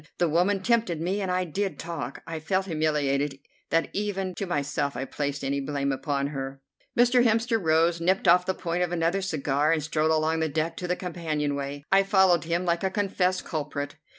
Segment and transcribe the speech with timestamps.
[0.17, 2.23] The woman tempted me, and I did talk.
[2.25, 3.37] I felt humiliated
[3.69, 6.59] that even to myself I placed any blame upon her.
[6.97, 7.23] Mr.
[7.23, 10.87] Hemster rose, nipped off the point of another cigar, and strode along the deck to
[10.87, 13.95] the companion way, I following him like a confessed culprit.